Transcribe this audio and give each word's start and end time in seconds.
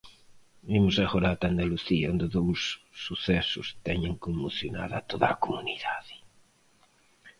Imos 0.77 0.95
agora 1.05 1.27
ata 1.33 1.45
Andalucía, 1.53 2.11
onde 2.13 2.27
dous 2.35 2.61
sucesos 3.05 3.67
teñen 3.87 4.13
conmocionada 4.25 5.05
toda 5.09 5.27
a 5.29 5.39
comunidade. 5.43 6.15